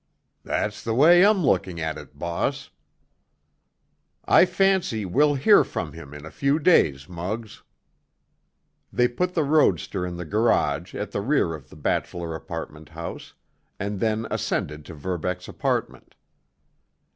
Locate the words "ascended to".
14.31-14.95